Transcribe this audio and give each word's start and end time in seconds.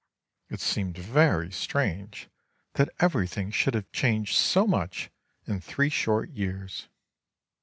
It 0.49 0.59
seemed 0.61 0.97
very 0.97 1.51
strange 1.51 2.27
that 2.73 2.89
everything 2.99 3.51
should 3.51 3.75
have 3.75 3.91
changed 3.91 4.33
so 4.35 4.65
much 4.65 5.11
in 5.45 5.61
three 5.61 5.89
short 5.89 6.31
years. 6.31 6.87